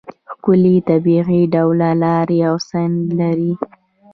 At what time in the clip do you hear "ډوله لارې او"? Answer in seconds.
1.53-2.55